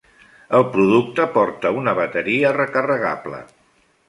[0.59, 3.45] El producte porta una bateria recarregable.